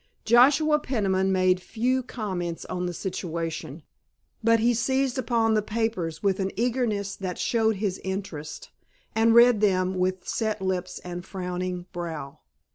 [0.25, 3.83] Joshua Peniman made few comments on the situation,
[4.43, 8.71] but he seized upon the papers with an eagerness that showed his interest,
[9.13, 12.39] and read them with set lips and frowning brow.